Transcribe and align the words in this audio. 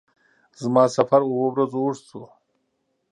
زما 0.61 0.83
سفر 0.97 1.21
اووه 1.25 1.47
ورځو 1.51 1.77
اوږد 1.83 2.03
شو. 2.09 2.23